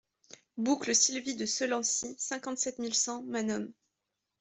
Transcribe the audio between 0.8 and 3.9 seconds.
Sylvie de Selancy, cinquante-sept mille cent Manom